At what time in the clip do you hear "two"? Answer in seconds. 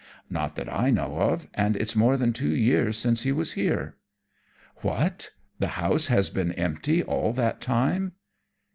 2.33-2.55